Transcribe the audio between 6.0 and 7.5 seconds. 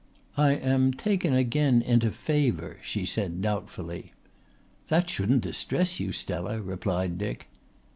Stella," replied Dick.